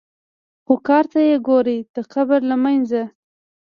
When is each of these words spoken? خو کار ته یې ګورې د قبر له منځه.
خو 0.65 0.73
کار 0.87 1.05
ته 1.11 1.19
یې 1.29 1.35
ګورې 1.47 1.77
د 1.93 1.97
قبر 2.13 2.39
له 2.49 2.55
منځه. 2.63 3.03